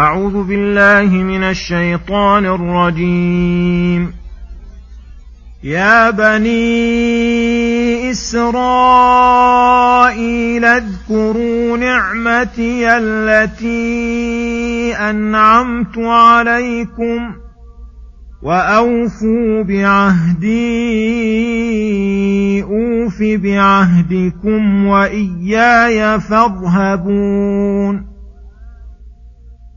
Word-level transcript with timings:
أعوذ 0.00 0.42
بالله 0.44 1.08
من 1.22 1.42
الشيطان 1.42 2.46
الرجيم. 2.46 4.12
يا 5.64 6.10
بني 6.10 6.60
إسرائيل 8.10 9.04
اذكروا 10.64 11.76
نعمتي 11.76 12.88
التي 12.88 13.76
أنعمت 14.96 15.98
عليكم 15.98 17.34
وأوفوا 18.42 19.62
بعهدي 19.62 20.52
أوف 22.62 23.22
بعهدكم 23.22 24.86
وإياي 24.86 26.20
فارهبون. 26.20 28.10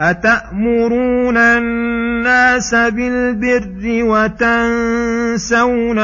اتامرون 0.00 1.36
الناس 1.36 2.74
بالبر 2.74 4.04
وتنسون 4.04 5.98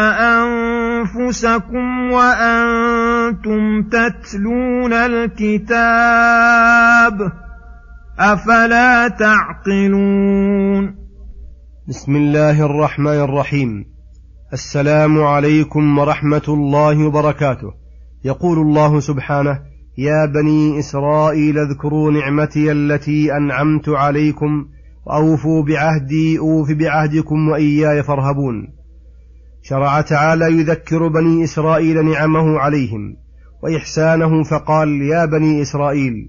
انفسكم 1.15 2.13
وأنتم 2.13 3.83
تتلون 3.83 4.93
الكتاب 4.93 5.73
افلا 8.19 9.09
تعقلون 9.09 10.95
بسم 11.89 12.17
الله 12.17 12.67
الرحمن 12.67 13.21
الرحيم 13.21 13.85
السلام 14.53 15.23
عليكم 15.23 15.99
ورحمه 15.99 16.43
الله 16.49 17.07
وبركاته. 17.07 17.75
يقول 18.25 18.59
الله 18.59 19.01
سبحانه 19.01 19.70
يا 20.01 20.27
بني 20.27 20.79
إسرائيل 20.79 21.59
اذكروا 21.59 22.11
نعمتي 22.11 22.73
التي 22.73 23.37
أنعمت 23.37 23.89
عليكم 23.89 24.67
وأوفوا 25.07 25.63
بعهدي 25.63 26.39
أوف 26.39 26.73
بعهدكم 26.73 27.49
وإياي 27.49 28.03
فارهبون. 28.03 28.69
شرع 29.63 30.01
تعالى 30.01 30.45
يذكر 30.45 31.09
بني 31.09 31.45
إسرائيل 31.45 32.05
نعمه 32.05 32.59
عليهم 32.59 33.17
وإحسانه 33.63 34.43
فقال 34.43 35.03
يا 35.03 35.25
بني 35.25 35.63
إسرائيل 35.63 36.29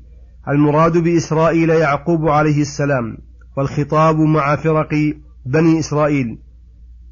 المراد 0.49 0.97
بإسرائيل 0.97 1.69
يعقوب 1.69 2.27
عليه 2.27 2.61
السلام 2.61 3.17
والخطاب 3.57 4.15
مع 4.15 4.55
فرق 4.55 5.13
بني 5.45 5.79
إسرائيل 5.79 6.37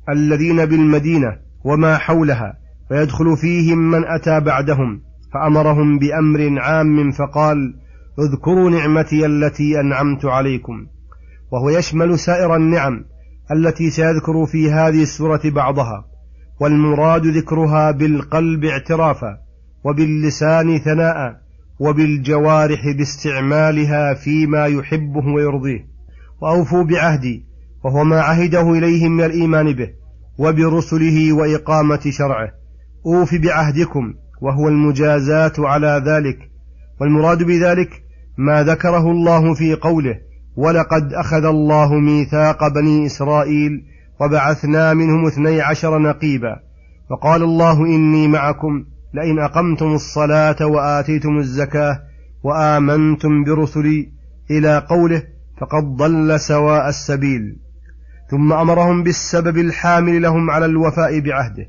الذين 0.09 0.65
بالمدينة 0.65 1.37
وما 1.63 1.97
حولها 1.97 2.53
ويدخل 2.91 3.37
فيهم 3.37 3.77
من 3.77 4.05
أتى 4.05 4.39
بعدهم. 4.39 5.08
فأمرهم 5.33 5.99
بأمر 5.99 6.59
عام 6.59 7.11
فقال 7.11 7.75
اذكروا 8.19 8.69
نعمتي 8.69 9.25
التي 9.25 9.79
أنعمت 9.79 10.25
عليكم. 10.25 10.87
وهو 11.51 11.69
يشمل 11.69 12.19
سائر 12.19 12.55
النعم 12.55 13.05
التي 13.51 13.89
سيذكر 13.89 14.45
في 14.45 14.71
هذه 14.71 15.03
السورة 15.03 15.41
بعضها 15.45 16.05
والمراد 16.59 17.27
ذكرها 17.27 17.91
بالقلب 17.91 18.65
اعترافا 18.65 19.37
وباللسان 19.83 20.77
ثناء 20.77 21.41
وبالجوارح 21.79 22.89
باستعمالها 22.97 24.13
فيما 24.13 24.65
يحبه 24.65 25.27
ويرضيه. 25.27 25.87
وأوفوا 26.41 26.83
بعهدي 26.83 27.45
وهو 27.83 28.03
ما 28.03 28.21
عهده 28.21 28.73
اليهم 28.73 29.11
من 29.11 29.23
الإيمان 29.23 29.73
به 29.73 29.89
وبرسله 30.37 31.33
وإقامة 31.33 32.01
شرعه. 32.09 32.51
أوف 33.05 33.35
بعهدكم 33.35 34.13
وهو 34.41 34.67
المجازاة 34.67 35.53
على 35.57 36.03
ذلك 36.05 36.49
والمراد 37.01 37.43
بذلك 37.43 38.03
ما 38.37 38.63
ذكره 38.63 39.11
الله 39.11 39.53
في 39.53 39.75
قوله 39.75 40.15
ولقد 40.55 41.13
أخذ 41.13 41.45
الله 41.45 41.93
ميثاق 41.93 42.67
بني 42.67 43.05
إسرائيل 43.05 43.85
وبعثنا 44.21 44.93
منهم 44.93 45.25
اثني 45.25 45.61
عشر 45.61 45.99
نقيبا 45.99 46.59
وقال 47.11 47.43
الله 47.43 47.85
إني 47.85 48.27
معكم 48.27 48.85
لئن 49.13 49.39
أقمتم 49.39 49.93
الصلاة 49.93 50.65
وآتيتم 50.65 51.37
الزكاة 51.37 51.99
وآمنتم 52.43 53.43
برسلي 53.43 54.11
إلى 54.51 54.77
قوله 54.89 55.23
فقد 55.61 55.83
ضل 55.83 56.39
سواء 56.39 56.89
السبيل 56.89 57.57
ثم 58.31 58.53
أمرهم 58.53 59.03
بالسبب 59.03 59.57
الحامل 59.57 60.21
لهم 60.21 60.51
على 60.51 60.65
الوفاء 60.65 61.19
بعهده 61.19 61.65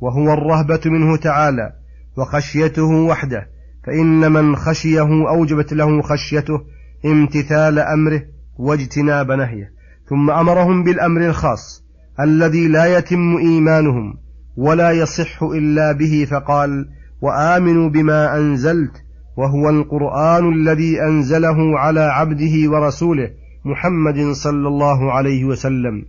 وهو 0.00 0.32
الرهبة 0.32 0.80
منه 0.86 1.16
تعالى 1.16 1.72
وخشيته 2.16 2.84
وحده 2.84 3.50
فإن 3.86 4.32
من 4.32 4.56
خشيه 4.56 5.28
أوجبت 5.28 5.72
له 5.72 6.02
خشيته 6.02 6.60
امتثال 7.04 7.78
أمره 7.78 8.22
واجتناب 8.58 9.32
نهيه. 9.32 9.72
ثم 10.08 10.30
أمرهم 10.30 10.84
بالأمر 10.84 11.26
الخاص 11.26 11.84
الذي 12.20 12.68
لا 12.68 12.98
يتم 12.98 13.36
إيمانهم 13.36 14.14
ولا 14.56 14.90
يصح 14.90 15.42
إلا 15.42 15.92
به 15.92 16.26
فقال 16.30 16.88
وآمنوا 17.20 17.88
بما 17.88 18.38
أنزلت 18.38 18.92
وهو 19.36 19.70
القرآن 19.70 20.52
الذي 20.52 21.02
أنزله 21.02 21.78
على 21.78 22.00
عبده 22.00 22.70
ورسوله 22.70 23.30
محمد 23.64 24.32
صلى 24.32 24.68
الله 24.68 25.12
عليه 25.12 25.44
وسلم. 25.44 26.04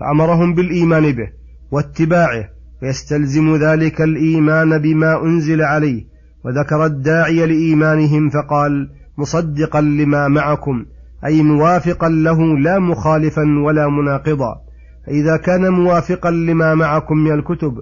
فأمرهم 0.00 0.54
بالإيمان 0.54 1.12
به 1.12 1.28
واتباعه 1.70 2.53
فيستلزم 2.84 3.56
ذلك 3.56 4.00
الإيمان 4.00 4.78
بما 4.78 5.22
أنزل 5.22 5.62
عليه. 5.62 6.04
وذكر 6.44 6.86
الداعي 6.86 7.46
لإيمانهم 7.46 8.30
فقال 8.30 8.90
مصدقا 9.18 9.80
لما 9.80 10.28
معكم 10.28 10.84
أي 11.24 11.42
موافقا 11.42 12.08
له 12.08 12.58
لا 12.58 12.78
مخالفا 12.78 13.42
ولا 13.64 13.88
مناقضا. 13.88 14.54
فإذا 15.06 15.36
كان 15.36 15.68
موافقا 15.68 16.30
لما 16.30 16.74
معكم 16.74 17.16
من 17.16 17.32
الكتب 17.32 17.74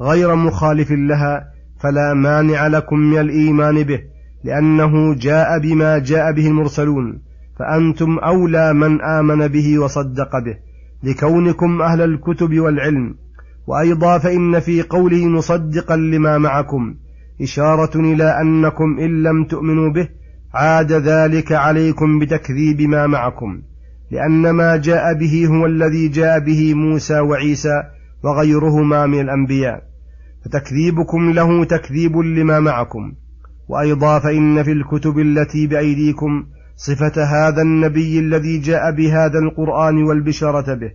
غير 0.00 0.34
مخالف 0.34 0.92
لها 0.92 1.44
فلا 1.80 2.14
مانع 2.14 2.66
لكم 2.66 2.98
من 2.98 3.18
الإيمان 3.18 3.82
به 3.82 4.00
لأنه 4.44 5.14
جاء 5.14 5.58
بما 5.58 5.98
جاء 5.98 6.32
به 6.32 6.46
المرسلون. 6.46 7.18
فأنتم 7.58 8.18
أولى 8.18 8.72
من 8.72 9.00
آمن 9.02 9.48
به 9.48 9.78
وصدق 9.78 10.38
به 10.38 10.56
لكونكم 11.02 11.82
أهل 11.82 12.00
الكتب 12.00 12.58
والعلم. 12.58 13.14
وأيضا 13.66 14.18
فإن 14.18 14.60
في 14.60 14.82
قوله 14.82 15.26
مصدقا 15.26 15.96
لما 15.96 16.38
معكم 16.38 16.94
إشارة 17.42 18.00
إلى 18.00 18.40
أنكم 18.40 18.98
إن 18.98 19.22
لم 19.22 19.44
تؤمنوا 19.44 19.92
به 19.92 20.08
عاد 20.54 20.92
ذلك 20.92 21.52
عليكم 21.52 22.18
بتكذيب 22.18 22.80
ما 22.80 23.06
معكم 23.06 23.62
لأن 24.10 24.50
ما 24.50 24.76
جاء 24.76 25.14
به 25.14 25.46
هو 25.46 25.66
الذي 25.66 26.08
جاء 26.08 26.38
به 26.38 26.74
موسى 26.74 27.20
وعيسى 27.20 27.82
وغيرهما 28.22 29.06
من 29.06 29.20
الأنبياء 29.20 29.82
فتكذيبكم 30.44 31.30
له 31.30 31.64
تكذيب 31.64 32.16
لما 32.16 32.60
معكم 32.60 33.12
وأيضا 33.68 34.18
فإن 34.18 34.62
في 34.62 34.72
الكتب 34.72 35.18
التي 35.18 35.66
بأيديكم 35.66 36.46
صفة 36.76 37.24
هذا 37.24 37.62
النبي 37.62 38.18
الذي 38.18 38.58
جاء 38.58 38.90
بهذا 38.90 39.38
القرآن 39.38 40.02
والبشارة 40.02 40.74
به 40.74 40.90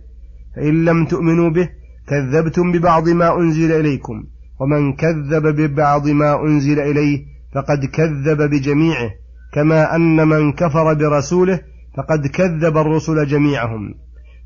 فإن 0.56 0.84
لم 0.84 1.06
تؤمنوا 1.06 1.50
به 1.50 1.68
كذبتم 2.08 2.72
ببعض 2.72 3.08
ما 3.08 3.38
أنزل 3.38 3.72
إليكم 3.72 4.24
ومن 4.60 4.92
كذب 4.92 5.46
ببعض 5.46 6.08
ما 6.08 6.42
أنزل 6.42 6.80
إليه 6.80 7.24
فقد 7.54 7.84
كذب 7.84 8.42
بجميعه 8.50 9.10
كما 9.52 9.96
أن 9.96 10.28
من 10.28 10.52
كفر 10.52 10.94
برسوله 10.94 11.60
فقد 11.96 12.26
كذب 12.26 12.76
الرسل 12.76 13.26
جميعهم. 13.26 13.94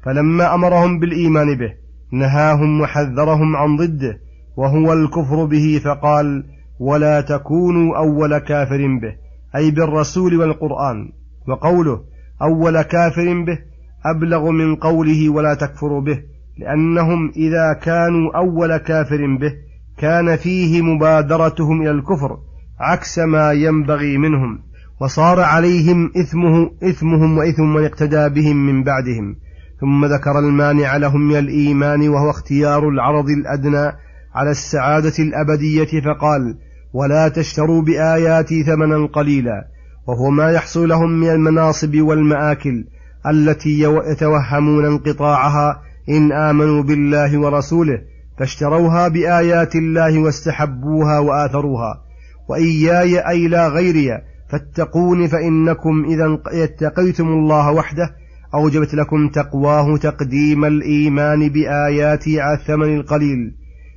فلما 0.05 0.55
أمرهم 0.55 0.99
بالإيمان 0.99 1.55
به 1.55 1.73
نهاهم 2.13 2.81
وحذرهم 2.81 3.57
عن 3.57 3.77
ضده 3.77 4.21
وهو 4.57 4.93
الكفر 4.93 5.45
به 5.45 5.81
فقال 5.85 6.45
ولا 6.81 7.21
تكونوا 7.21 7.97
أول 7.97 8.39
كافر 8.39 8.99
به 9.03 9.15
أي 9.57 9.71
بالرسول 9.71 10.37
والقرآن 10.37 11.13
وقوله 11.49 12.01
أول 12.43 12.83
كافر 12.83 13.43
به 13.43 13.59
أبلغ 14.07 14.51
من 14.51 14.77
قوله 14.77 15.29
ولا 15.29 15.55
تكفر 15.55 15.99
به 15.99 16.23
لأنهم 16.61 17.33
إذا 17.37 17.73
كانوا 17.73 18.37
أول 18.37 18.77
كافر 18.77 19.37
به 19.41 19.53
كان 19.99 20.37
فيه 20.37 20.83
مبادرتهم 20.83 21.83
إلى 21.83 21.91
الكفر 21.91 22.39
عكس 22.81 23.19
ما 23.19 23.53
ينبغي 23.53 24.19
منهم 24.19 24.59
وصار 25.01 25.41
عليهم 25.41 26.13
إثمه 26.17 26.71
إثمهم 26.83 27.39
وإثم 27.39 27.75
من 27.75 27.85
اقتدى 27.85 28.29
بهم 28.29 28.67
من 28.67 28.85
بعدهم. 28.85 29.37
ثم 29.81 30.05
ذكر 30.05 30.39
المانع 30.39 30.97
لهم 30.97 31.29
من 31.29 31.39
الإيمان 31.39 32.09
وهو 32.09 32.31
اختيار 32.31 32.89
العرض 32.89 33.29
الأدنى 33.29 33.93
على 34.35 34.51
السعادة 34.51 35.13
الأبدية 35.19 36.01
فقال 36.01 36.59
ولا 36.93 37.29
تشتروا 37.29 37.83
بآياتي 37.83 38.63
ثمنا 38.63 39.07
قليلا 39.07 39.67
وهو 40.07 40.31
ما 40.31 40.51
يحصل 40.51 40.89
لهم 40.89 41.11
من 41.11 41.31
المناصب 41.31 42.01
والمآكل 42.01 42.85
التي 43.27 43.81
يتوهمون 44.11 44.85
انقطاعها 44.85 45.83
إن 46.11 46.33
آمنوا 46.33 46.83
بالله 46.83 47.39
ورسوله 47.39 47.99
فاشتروها 48.39 49.09
بآيات 49.09 49.77
الله 49.77 50.19
واستحبوها 50.19 51.19
وآثروها 51.19 52.03
وإياي 52.49 53.29
أي 53.29 53.49
لا 53.49 53.69
غيري 53.69 54.09
فاتقون 54.49 55.27
فإنكم 55.27 56.05
إذا 56.05 56.39
اتقيتم 56.47 57.29
الله 57.29 57.71
وحده 57.73 58.17
أوجبت 58.55 58.95
لكم 58.95 59.29
تقواه 59.29 59.97
تقديم 59.97 60.65
الإيمان 60.65 61.49
بآياته 61.49 62.43
على 62.43 62.59
الثمن 62.59 62.97
القليل 62.97 63.55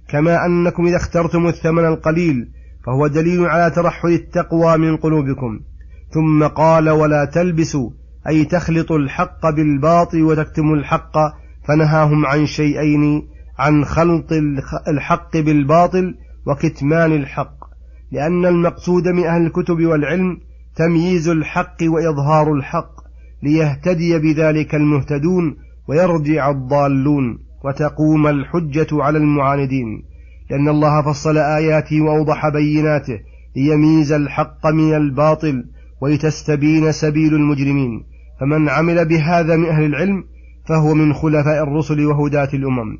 كما 0.09 0.45
أنكم 0.45 0.87
إذا 0.87 0.95
اخترتم 0.97 1.47
الثمن 1.47 1.85
القليل 1.85 2.49
فهو 2.85 3.07
دليل 3.07 3.45
على 3.45 3.71
ترحل 3.71 4.09
التقوى 4.09 4.77
من 4.77 4.97
قلوبكم 4.97 5.59
ثم 6.09 6.47
قال 6.47 6.89
ولا 6.89 7.25
تلبسوا 7.25 7.89
أي 8.27 8.45
تخلطوا 8.45 8.97
الحق 8.97 9.49
بالباطل 9.49 10.23
وتكتموا 10.23 10.75
الحق 10.75 11.17
فنهاهم 11.67 12.25
عن 12.25 12.45
شيئين 12.45 13.27
عن 13.59 13.85
خلط 13.85 14.31
الحق 14.87 15.37
بالباطل 15.37 16.15
وكتمان 16.45 17.11
الحق. 17.11 17.63
لأن 18.11 18.45
المقصود 18.45 19.07
من 19.07 19.23
أهل 19.23 19.45
الكتب 19.45 19.85
والعلم 19.85 20.37
تمييز 20.75 21.29
الحق 21.29 21.77
وإظهار 21.81 22.53
الحق 22.53 22.91
ليهتدي 23.43 24.19
بذلك 24.19 24.75
المهتدون 24.75 25.55
ويرجع 25.87 26.49
الضالون 26.49 27.39
وتقوم 27.65 28.27
الحجة 28.27 28.87
على 28.91 29.17
المعاندين. 29.17 30.03
لأن 30.49 30.67
الله 30.67 31.01
فصل 31.01 31.37
آياته 31.37 32.01
وأوضح 32.01 32.49
بيناته 32.49 33.19
ليميز 33.55 34.11
الحق 34.11 34.67
من 34.67 34.93
الباطل 34.93 35.65
ولتستبين 36.01 36.91
سبيل 36.91 37.35
المجرمين. 37.35 38.03
فمن 38.39 38.69
عمل 38.69 39.07
بهذا 39.07 39.55
من 39.55 39.65
أهل 39.65 39.83
العلم 39.83 40.23
فهو 40.65 40.93
من 40.93 41.13
خلفاء 41.13 41.63
الرسل 41.63 42.05
وهداة 42.05 42.49
الأمم. 42.53 42.97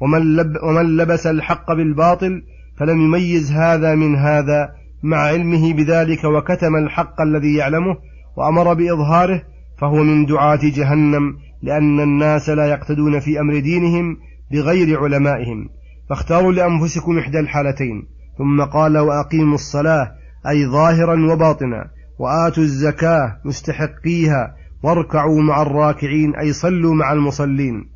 ومن, 0.00 0.36
لب 0.36 0.56
ومن 0.62 0.96
لبس 0.96 1.26
الحق 1.26 1.72
بالباطل 1.72 2.42
فلم 2.78 3.00
يميز 3.00 3.52
هذا 3.52 3.94
من 3.94 4.16
هذا 4.16 4.68
مع 5.02 5.16
علمه 5.16 5.72
بذلك 5.72 6.24
وكتم 6.24 6.76
الحق 6.76 7.20
الذي 7.20 7.54
يعلمه 7.54 7.96
وأمر 8.36 8.74
بإظهاره 8.74 9.42
فهو 9.80 10.02
من 10.02 10.26
دعاة 10.26 10.60
جهنم 10.62 11.36
لأن 11.62 12.00
الناس 12.00 12.48
لا 12.48 12.66
يقتدون 12.66 13.20
في 13.20 13.40
أمر 13.40 13.58
دينهم 13.58 14.16
بغير 14.52 15.02
علمائهم. 15.02 15.68
فاختاروا 16.10 16.52
لأنفسكم 16.52 17.18
إحدى 17.18 17.40
الحالتين. 17.40 18.06
ثم 18.38 18.62
قال 18.62 18.98
وأقيموا 18.98 19.54
الصلاة 19.54 20.12
أي 20.48 20.66
ظاهرا 20.66 21.32
وباطنا 21.32 21.90
وآتوا 22.18 22.62
الزكاة 22.62 23.40
مستحقيها 23.44 24.54
واركعوا 24.82 25.42
مع 25.42 25.62
الراكعين 25.62 26.34
أي 26.34 26.52
صلوا 26.52 26.94
مع 26.94 27.12
المصلين. 27.12 27.92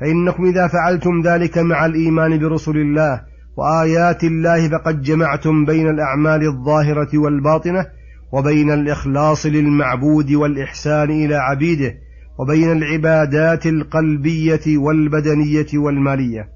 فإنكم 0.00 0.44
إذا 0.46 0.68
فعلتم 0.68 1.20
ذلك 1.20 1.58
مع 1.58 1.86
الإيمان 1.86 2.38
برسل 2.38 2.76
الله 2.76 3.22
وآيات 3.56 4.24
الله 4.24 4.68
فقد 4.68 5.02
جمعتم 5.02 5.64
بين 5.64 5.88
الأعمال 5.90 6.46
الظاهرة 6.46 7.18
والباطنة 7.18 7.86
وبين 8.32 8.70
الإخلاص 8.70 9.46
للمعبود 9.46 10.32
والإحسان 10.32 11.10
إلى 11.10 11.34
عبيده 11.34 11.94
وبين 12.38 12.72
العبادات 12.72 13.66
القلبية 13.66 14.78
والبدنية 14.78 15.66
والمالية. 15.74 16.48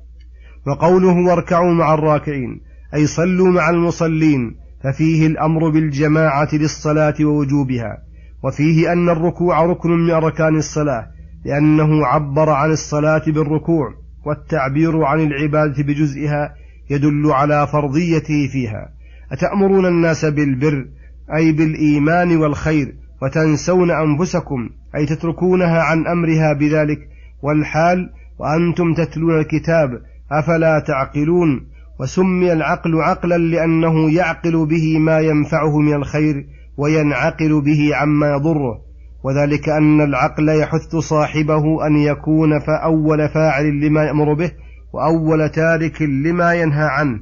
وقوله 0.67 1.27
واركعوا 1.27 1.73
مع 1.73 1.94
الراكعين 1.94 2.61
أي 2.94 3.06
صلوا 3.06 3.49
مع 3.49 3.71
المصلين 3.71 4.56
ففيه 4.85 5.27
الأمر 5.27 5.69
بالجماعة 5.69 6.49
للصلاة 6.53 7.15
ووجوبها. 7.21 8.10
وفيه 8.43 8.93
أن 8.93 9.09
الركوع 9.09 9.65
ركن 9.65 9.91
من 9.91 10.11
أركان 10.11 10.57
الصلاة 10.57 11.07
لأنه 11.45 12.07
عبر 12.07 12.51
عن 12.51 12.71
الصلاة 12.71 13.23
بالركوع 13.27 13.95
والتعبير 14.27 15.05
عن 15.05 15.21
العبادة 15.21 15.83
بجزئها 15.83 16.55
يدل 16.91 17.31
على 17.33 17.67
فرضيته 17.67 18.49
فيها. 18.53 18.89
أتأمرون 19.33 19.87
الناس 19.87 20.25
بالبر 20.25 20.87
أي 21.35 21.53
بالإيمان 21.53 22.37
والخير 22.37 22.95
وتنسون 23.23 23.91
أنفسكم 23.91 24.69
أي 24.97 25.07
تتركونها 25.07 25.83
عن 25.83 26.07
أمرها 26.07 26.53
بذلك؟ 26.53 26.99
والحال 27.43 28.11
وأنتم 28.39 28.95
تتلون 28.95 29.39
الكتاب 29.39 30.03
أفلا 30.33 30.85
تعقلون؟ 30.87 31.67
وسمي 32.01 32.53
العقل 32.53 33.01
عقلا 33.01 33.39
لأنه 33.39 34.15
يعقل 34.15 34.67
به 34.67 34.99
ما 34.99 35.21
ينفعه 35.21 35.79
من 35.79 35.95
الخير 35.95 36.47
وينعقل 36.81 37.61
به 37.61 37.91
عما 37.94 38.31
يضره. 38.31 38.81
وذلك 39.25 39.69
أن 39.69 40.00
العقل 40.00 40.49
يحث 40.49 40.97
صاحبه 40.97 41.87
أن 41.87 41.97
يكون 41.97 42.59
فأول 42.59 43.29
فاعل 43.29 43.81
لما 43.81 44.05
يأمر 44.05 44.35
به 44.35 44.50
وأول 44.93 45.49
تارك 45.49 46.03
لما 46.03 46.55
ينهى 46.55 46.85
عنه. 46.85 47.21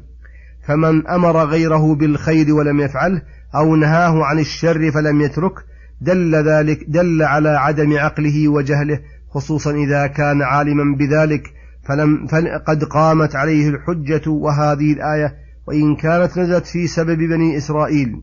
فمن 0.68 1.06
أمر 1.06 1.44
غيره 1.44 1.94
بالخير 1.94 2.54
ولم 2.54 2.80
يفعله 2.80 3.22
أو 3.54 3.76
نهاه 3.76 4.24
عن 4.24 4.38
الشر 4.38 4.90
فلم 4.90 5.20
يترك 5.20 5.54
دل 6.00 6.34
ذلك 6.34 6.78
دل 6.88 7.22
على 7.22 7.48
عدم 7.48 7.98
عقله 7.98 8.48
وجهله 8.48 9.00
خصوصا 9.30 9.70
إذا 9.70 10.06
كان 10.06 10.42
عالما 10.42 10.96
بذلك. 10.96 11.42
فلم 11.88 12.26
فقد 12.26 12.84
قامت 12.84 13.36
عليه 13.36 13.68
الحجة 13.68 14.30
وهذه 14.30 14.92
الآية 14.92 15.34
وإن 15.66 15.96
كانت 15.96 16.38
نزلت 16.38 16.66
في 16.66 16.86
سبب 16.86 17.18
بني 17.18 17.56
إسرائيل. 17.56 18.22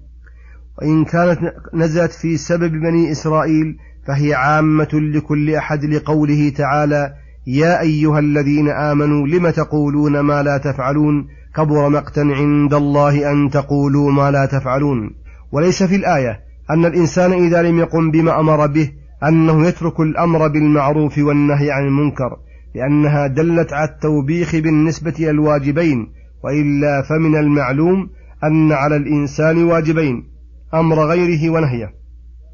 وإن 0.82 1.06
كانت 1.06 1.40
نزلت 1.74 2.12
في 2.12 2.38
سبب 2.38 2.72
بني 2.72 3.12
إسرائيل 3.12 3.78
فهي 4.08 4.34
عامة 4.34 4.90
لكل 4.94 5.56
أحد 5.56 5.86
لقوله 5.86 6.50
تعالى 6.50 7.14
يا 7.48 7.82
أيها 7.82 8.20
الذين 8.20 8.70
آمنوا 8.70 9.28
لم 9.28 9.50
تقولون 9.50 10.20
ما 10.20 10.44
لا 10.44 10.58
تفعلون؟ 10.58 11.28
كبر 11.56 11.90
مقتا 11.90 12.20
عند 12.20 12.74
الله 12.74 13.32
أن 13.32 13.50
تقولوا 13.50 14.12
ما 14.12 14.32
لا 14.32 14.46
تفعلون. 14.46 15.16
وليس 15.52 15.84
في 15.84 15.96
الآية 15.96 16.40
أن 16.70 16.86
الإنسان 16.86 17.34
إذا 17.34 17.62
لم 17.62 17.80
يقم 17.80 18.12
بما 18.12 18.40
أمر 18.40 18.68
به 18.68 18.92
أنه 19.24 19.68
يترك 19.68 20.00
الأمر 20.00 20.48
بالمعروف 20.48 21.18
والنهي 21.18 21.72
عن 21.72 21.84
المنكر 21.84 22.38
لأنها 22.76 23.28
دلت 23.28 23.74
على 23.74 23.90
التوبيخ 23.90 24.56
بالنسبة 24.56 25.14
إلى 25.20 25.30
الواجبين 25.30 26.08
وإلا 26.44 27.02
فمن 27.02 27.36
المعلوم 27.36 28.10
أن 28.44 28.72
على 28.72 28.96
الإنسان 28.96 29.64
واجبين. 29.64 30.35
أمر 30.76 31.06
غيره 31.06 31.50
ونهيه 31.50 31.94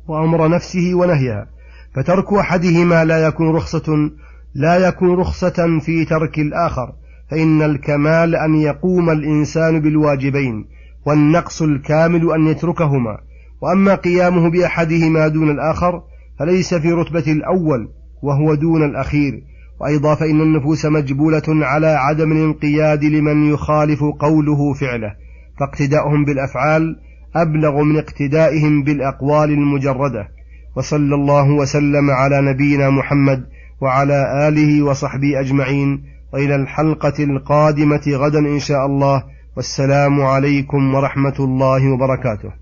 وأمر 0.08 0.48
نفسه 0.48 0.92
ونهيها 0.94 1.48
فترك 1.96 2.34
أحدهما 2.34 3.06
لا 3.06 3.28
يكون 3.28 3.56
رخصة 3.56 4.12
لا 4.56 4.88
يكون 4.88 5.20
رخصة 5.20 5.80
في 5.80 6.06
ترك 6.06 6.40
الآخر 6.40 6.94
فإن 7.32 7.62
الكمال 7.62 8.36
أن 8.36 8.56
يقوم 8.56 9.10
الإنسان 9.10 9.80
بالواجبين 9.80 10.66
والنقص 11.06 11.62
الكامل 11.62 12.32
أن 12.32 12.48
يتركهما 12.48 13.18
وأما 13.62 13.96
قيامه 13.96 14.50
بأحدهما 14.50 15.28
دون 15.28 15.52
الآخر 15.52 16.04
فليس 16.40 16.74
في 16.74 16.92
رتبة 16.92 17.32
الأول 17.32 17.90
وهو 18.22 18.54
دون 18.54 18.86
الأخير 18.86 19.44
وأيضا 19.80 20.16
فإن 20.16 20.42
النفوس 20.42 20.86
مجبولة 20.86 21.44
على 21.48 21.88
عدم 21.88 22.32
الانقياد 22.32 23.04
لمن 23.04 23.54
يخالف 23.54 24.04
قوله 24.04 24.74
فعله 24.74 25.16
فاقتداؤهم 25.60 26.26
بالأفعال 26.26 26.96
أبلغ 27.36 27.84
من 27.84 27.98
اقتدائهم 27.98 28.84
بالأقوال 28.84 29.50
المجردة 29.50 30.28
وصلى 30.76 31.16
الله 31.16 31.50
وسلم 31.52 32.12
على 32.12 32.42
نبينا 32.42 32.90
محمد 32.90 33.46
وعلى 33.82 34.48
آله 34.48 34.84
وصحبه 34.84 35.40
أجمعين 35.40 36.04
وإلى 36.34 36.56
الحلقة 36.56 37.24
القادمة 37.24 38.02
غدا 38.08 38.40
إن 38.40 38.60
شاء 38.60 38.86
الله 38.86 39.24
والسلام 39.58 40.22
عليكم 40.22 40.96
ورحمة 40.96 41.36
الله 41.40 41.94
وبركاته. 41.94 42.61